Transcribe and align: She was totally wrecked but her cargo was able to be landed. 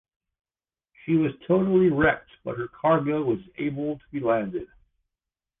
She 1.05 1.11
was 1.13 1.31
totally 1.47 1.89
wrecked 1.91 2.31
but 2.43 2.57
her 2.57 2.69
cargo 2.69 3.21
was 3.21 3.37
able 3.59 3.99
to 3.99 4.03
be 4.11 4.19
landed. 4.19 4.67